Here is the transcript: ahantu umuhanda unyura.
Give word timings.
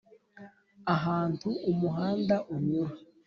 ahantu 0.95 1.49
umuhanda 1.71 2.35
unyura. 2.53 2.93